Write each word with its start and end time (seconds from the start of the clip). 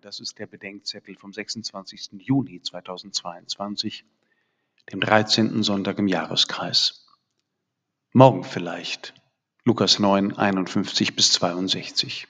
Das 0.00 0.18
ist 0.18 0.38
der 0.38 0.46
Bedenkzettel 0.46 1.14
vom 1.14 1.30
26. 1.30 2.12
Juni 2.20 2.62
2022, 2.62 4.06
dem 4.90 5.00
13. 5.00 5.62
Sonntag 5.62 5.98
im 5.98 6.08
Jahreskreis. 6.08 7.06
Morgen 8.14 8.42
vielleicht. 8.42 9.12
Lukas 9.62 9.98
9, 9.98 10.38
51 10.38 11.16
bis 11.16 11.32
62. 11.32 12.28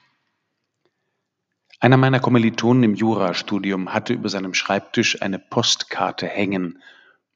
Einer 1.78 1.96
meiner 1.96 2.18
Kommilitonen 2.18 2.82
im 2.82 2.94
Jurastudium 2.96 3.92
hatte 3.92 4.14
über 4.14 4.30
seinem 4.30 4.52
Schreibtisch 4.52 5.22
eine 5.22 5.38
Postkarte 5.38 6.26
hängen. 6.26 6.82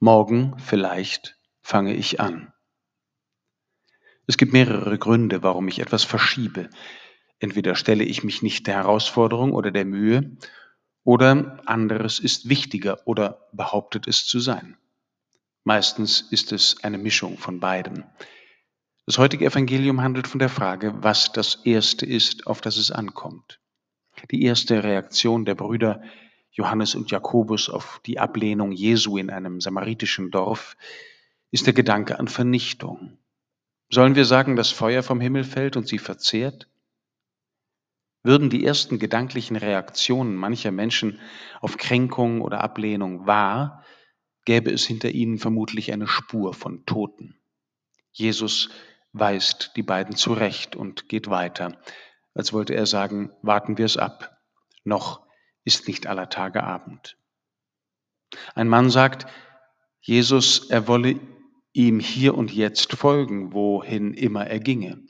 Morgen 0.01 0.59
vielleicht 0.59 1.39
fange 1.63 1.95
ich 1.95 2.19
an. 2.19 2.53
Es 4.27 4.37
gibt 4.37 4.53
mehrere 4.53 4.99
Gründe, 4.99 5.45
warum 5.45 5.69
ich 5.69 5.79
etwas 5.79 6.03
verschiebe. 6.03 6.71
Entweder 7.39 7.75
stelle 7.75 8.05
ich 8.05 8.25
mich 8.25 8.43
nicht 8.43 8.67
der 8.67 8.75
Herausforderung 8.75 9.53
oder 9.53 9.71
der 9.71 9.85
Mühe, 9.85 10.37
oder 11.05 11.61
anderes 11.67 12.19
ist 12.19 12.49
wichtiger 12.49 13.07
oder 13.07 13.49
behauptet 13.53 14.09
es 14.09 14.25
zu 14.25 14.41
sein. 14.41 14.79
Meistens 15.63 16.23
ist 16.23 16.53
es 16.53 16.83
eine 16.83 16.99
Mischung 16.99 17.37
von 17.37 17.61
beiden. 17.61 18.05
Das 19.07 19.19
heutige 19.19 19.45
Evangelium 19.45 20.01
handelt 20.01 20.27
von 20.27 20.39
der 20.39 20.49
Frage, 20.49 20.95
was 21.03 21.33
das 21.33 21.57
Erste 21.65 22.07
ist, 22.07 22.47
auf 22.47 22.63
das 22.63 22.79
es 22.79 22.91
ankommt. 22.91 23.61
Die 24.31 24.43
erste 24.43 24.83
Reaktion 24.83 25.45
der 25.45 25.55
Brüder 25.55 26.03
Johannes 26.53 26.95
und 26.95 27.11
Jakobus 27.11 27.69
auf 27.69 28.01
die 28.07 28.19
Ablehnung 28.19 28.73
Jesu 28.73 29.19
in 29.19 29.29
einem 29.29 29.61
samaritischen 29.61 30.31
Dorf 30.31 30.77
ist 31.51 31.67
der 31.67 31.75
Gedanke 31.75 32.19
an 32.19 32.29
Vernichtung. 32.29 33.19
Sollen 33.91 34.15
wir 34.15 34.25
sagen, 34.25 34.57
dass 34.57 34.71
Feuer 34.71 35.03
vom 35.03 35.21
Himmel 35.21 35.45
fällt 35.45 35.77
und 35.77 35.89
sie 35.89 35.99
verzehrt? 35.99 36.69
Würden 38.25 38.49
die 38.49 38.65
ersten 38.65 38.99
gedanklichen 38.99 39.57
Reaktionen 39.57 40.35
mancher 40.35 40.71
Menschen 40.71 41.21
auf 41.61 41.77
Kränkung 41.77 42.41
oder 42.41 42.63
Ablehnung 42.63 43.27
wahr, 43.27 43.85
gäbe 44.47 44.71
es 44.73 44.87
hinter 44.87 45.11
ihnen 45.11 45.39
vermutlich 45.39 45.93
eine 45.93 46.07
Spur 46.07 46.55
von 46.55 46.87
Toten. 46.87 47.39
Jesus 48.13 48.71
weist 49.13 49.73
die 49.77 49.83
beiden 49.83 50.17
zurecht 50.17 50.75
und 50.75 51.09
geht 51.09 51.29
weiter, 51.29 51.79
als 52.33 52.55
wollte 52.55 52.75
er 52.75 52.87
sagen, 52.87 53.31
warten 53.43 53.77
wir 53.77 53.85
es 53.85 53.99
ab, 53.99 54.39
noch 54.85 55.27
ist 55.65 55.87
nicht 55.87 56.07
aller 56.07 56.31
Tage 56.31 56.65
Abend. 56.65 57.19
Ein 58.55 58.69
Mann 58.69 58.89
sagt, 58.91 59.27
Jesus, 60.01 60.71
er 60.71 60.89
wolle 60.89 61.21
ihm 61.73 62.01
hier 62.01 62.35
und 62.37 62.53
jetzt 62.53 62.93
folgen, 62.95 63.53
wohin 63.53 64.15
immer 64.15 64.47
er 64.47 64.61
ginge. 64.61 65.03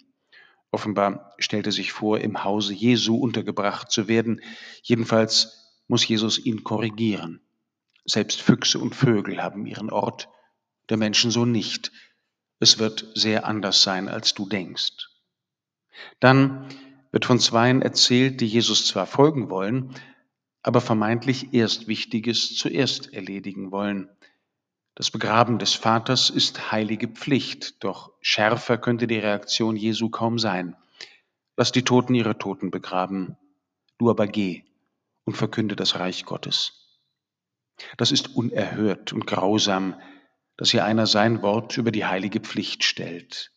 Offenbar 0.75 1.33
stellte 1.39 1.70
sich 1.70 1.92
vor, 1.92 2.19
im 2.19 2.42
Hause 2.42 2.75
Jesu 2.75 3.17
untergebracht 3.17 3.92
zu 3.92 4.08
werden. 4.08 4.41
Jedenfalls 4.83 5.80
muss 5.86 6.06
Jesus 6.06 6.36
ihn 6.36 6.64
korrigieren. 6.64 7.41
Selbst 8.05 8.42
Füchse 8.42 8.80
und 8.80 8.97
Vögel 8.97 9.41
haben 9.41 9.67
ihren 9.67 9.89
Ort, 9.89 10.28
der 10.89 10.97
Menschensohn 10.97 11.52
nicht. 11.52 11.92
Es 12.58 12.80
wird 12.80 13.06
sehr 13.14 13.47
anders 13.47 13.84
sein, 13.84 14.08
als 14.08 14.34
du 14.34 14.48
denkst. 14.48 15.11
Dann 16.19 16.69
wird 17.12 17.25
von 17.25 17.39
Zweien 17.39 17.80
erzählt, 17.80 18.41
die 18.41 18.48
Jesus 18.48 18.84
zwar 18.84 19.06
folgen 19.06 19.50
wollen, 19.50 19.95
aber 20.64 20.80
vermeintlich 20.80 21.55
erst 21.55 21.86
Wichtiges 21.86 22.56
zuerst 22.56 23.12
erledigen 23.12 23.70
wollen. 23.70 24.08
Das 24.97 25.11
Begraben 25.11 25.59
des 25.59 25.75
Vaters 25.75 26.31
ist 26.31 26.70
heilige 26.70 27.09
Pflicht, 27.09 27.83
doch 27.83 28.12
schärfer 28.20 28.78
könnte 28.78 29.09
die 29.09 29.19
Reaktion 29.19 29.75
Jesu 29.75 30.09
kaum 30.09 30.39
sein. 30.39 30.77
Lass 31.56 31.73
die 31.73 31.83
Toten 31.83 32.14
ihre 32.14 32.39
Toten 32.39 32.70
begraben, 32.70 33.36
du 33.98 34.09
aber 34.09 34.28
geh 34.28 34.62
und 35.25 35.36
verkünde 35.36 35.75
das 35.75 35.98
Reich 35.98 36.25
Gottes. 36.25 37.01
Das 37.97 38.12
ist 38.12 38.36
unerhört 38.36 39.12
und 39.12 39.27
grausam, 39.27 40.01
dass 40.56 40.70
hier 40.70 40.84
einer 40.84 41.06
sein 41.08 41.42
Wort 41.42 41.77
über 41.77 41.90
die 41.90 42.05
heilige 42.05 42.39
Pflicht 42.39 42.85
stellt. 42.85 43.51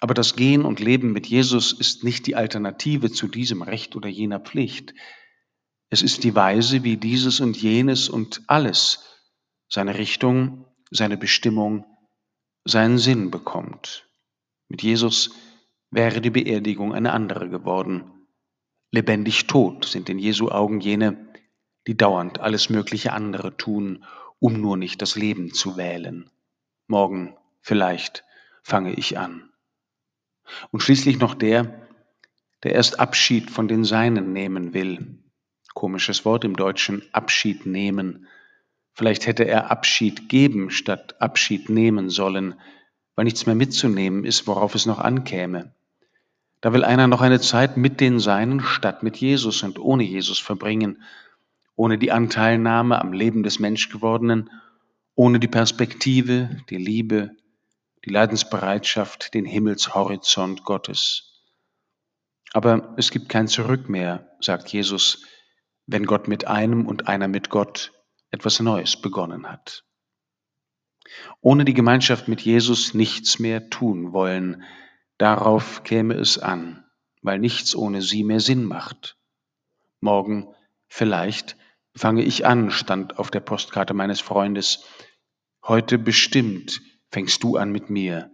Aber 0.00 0.12
das 0.12 0.36
Gehen 0.36 0.66
und 0.66 0.78
Leben 0.78 1.12
mit 1.12 1.26
Jesus 1.26 1.72
ist 1.72 2.04
nicht 2.04 2.26
die 2.26 2.36
Alternative 2.36 3.10
zu 3.10 3.28
diesem 3.28 3.62
Recht 3.62 3.96
oder 3.96 4.10
jener 4.10 4.40
Pflicht. 4.40 4.92
Es 5.88 6.02
ist 6.02 6.22
die 6.22 6.34
Weise, 6.34 6.84
wie 6.84 6.98
dieses 6.98 7.40
und 7.40 7.56
jenes 7.56 8.10
und 8.10 8.42
alles 8.46 9.13
seine 9.68 9.98
Richtung, 9.98 10.64
seine 10.90 11.16
Bestimmung, 11.16 11.84
seinen 12.64 12.98
Sinn 12.98 13.30
bekommt. 13.30 14.08
Mit 14.68 14.82
Jesus 14.82 15.30
wäre 15.90 16.20
die 16.20 16.30
Beerdigung 16.30 16.94
eine 16.94 17.12
andere 17.12 17.48
geworden. 17.48 18.10
Lebendig 18.90 19.46
tot 19.46 19.84
sind 19.84 20.08
in 20.08 20.18
Jesu 20.18 20.50
Augen 20.50 20.80
jene, 20.80 21.28
die 21.86 21.96
dauernd 21.96 22.40
alles 22.40 22.70
mögliche 22.70 23.12
andere 23.12 23.56
tun, 23.56 24.04
um 24.38 24.60
nur 24.60 24.76
nicht 24.76 25.02
das 25.02 25.16
Leben 25.16 25.52
zu 25.52 25.76
wählen. 25.76 26.30
Morgen 26.86 27.36
vielleicht 27.60 28.24
fange 28.62 28.92
ich 28.92 29.18
an. 29.18 29.50
Und 30.70 30.80
schließlich 30.80 31.18
noch 31.18 31.34
der, 31.34 31.88
der 32.62 32.72
erst 32.72 32.98
Abschied 32.98 33.50
von 33.50 33.68
den 33.68 33.84
Seinen 33.84 34.32
nehmen 34.32 34.74
will. 34.74 35.18
Komisches 35.74 36.24
Wort 36.24 36.44
im 36.44 36.56
Deutschen, 36.56 37.02
Abschied 37.12 37.66
nehmen. 37.66 38.26
Vielleicht 38.94 39.26
hätte 39.26 39.44
er 39.44 39.70
Abschied 39.70 40.28
geben 40.28 40.70
statt 40.70 41.20
Abschied 41.20 41.68
nehmen 41.68 42.10
sollen, 42.10 42.54
weil 43.16 43.24
nichts 43.24 43.46
mehr 43.46 43.54
mitzunehmen 43.54 44.24
ist, 44.24 44.46
worauf 44.46 44.74
es 44.74 44.86
noch 44.86 45.00
ankäme. 45.00 45.74
Da 46.60 46.72
will 46.72 46.84
einer 46.84 47.08
noch 47.08 47.20
eine 47.20 47.40
Zeit 47.40 47.76
mit 47.76 48.00
den 48.00 48.20
Seinen 48.20 48.60
statt 48.60 49.02
mit 49.02 49.16
Jesus 49.16 49.62
und 49.62 49.78
ohne 49.78 50.04
Jesus 50.04 50.38
verbringen, 50.38 51.02
ohne 51.76 51.98
die 51.98 52.12
Anteilnahme 52.12 53.00
am 53.00 53.12
Leben 53.12 53.42
des 53.42 53.58
Menschgewordenen, 53.58 54.48
ohne 55.16 55.40
die 55.40 55.48
Perspektive, 55.48 56.56
die 56.70 56.76
Liebe, 56.76 57.32
die 58.04 58.10
Leidensbereitschaft, 58.10 59.34
den 59.34 59.44
Himmelshorizont 59.44 60.64
Gottes. 60.64 61.42
Aber 62.52 62.94
es 62.96 63.10
gibt 63.10 63.28
kein 63.28 63.48
Zurück 63.48 63.88
mehr, 63.88 64.30
sagt 64.40 64.68
Jesus, 64.68 65.22
wenn 65.86 66.06
Gott 66.06 66.28
mit 66.28 66.46
einem 66.46 66.86
und 66.86 67.08
einer 67.08 67.28
mit 67.28 67.50
Gott 67.50 67.92
etwas 68.34 68.60
Neues 68.60 69.00
begonnen 69.00 69.48
hat. 69.50 69.84
Ohne 71.40 71.64
die 71.64 71.74
Gemeinschaft 71.74 72.28
mit 72.28 72.40
Jesus 72.40 72.92
nichts 72.92 73.38
mehr 73.38 73.70
tun 73.70 74.12
wollen, 74.12 74.64
darauf 75.18 75.84
käme 75.84 76.14
es 76.14 76.38
an, 76.38 76.84
weil 77.22 77.38
nichts 77.38 77.76
ohne 77.76 78.02
sie 78.02 78.24
mehr 78.24 78.40
Sinn 78.40 78.64
macht. 78.64 79.16
Morgen 80.00 80.48
vielleicht 80.88 81.56
fange 81.94 82.22
ich 82.22 82.44
an, 82.44 82.70
stand 82.70 83.18
auf 83.18 83.30
der 83.30 83.40
Postkarte 83.40 83.94
meines 83.94 84.20
Freundes. 84.20 84.84
Heute 85.62 85.98
bestimmt 85.98 86.80
fängst 87.10 87.42
du 87.44 87.56
an 87.56 87.70
mit 87.70 87.88
mir, 87.88 88.30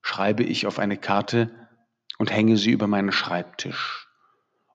schreibe 0.00 0.44
ich 0.44 0.66
auf 0.66 0.78
eine 0.78 0.96
Karte 0.96 1.68
und 2.18 2.30
hänge 2.30 2.56
sie 2.56 2.70
über 2.70 2.86
meinen 2.86 3.12
Schreibtisch. 3.12 4.06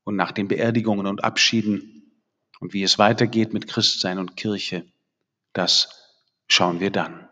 Und 0.03 0.15
nach 0.15 0.31
den 0.31 0.47
Beerdigungen 0.47 1.05
und 1.05 1.23
Abschieden 1.23 1.98
und 2.59 2.73
wie 2.73 2.83
es 2.83 2.99
weitergeht 2.99 3.53
mit 3.53 3.67
Christsein 3.67 4.19
und 4.19 4.35
Kirche, 4.35 4.85
das 5.53 5.89
schauen 6.47 6.79
wir 6.79 6.91
dann. 6.91 7.28